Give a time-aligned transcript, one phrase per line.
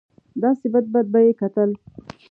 [0.43, 1.69] داسې بد بد به یې کتل.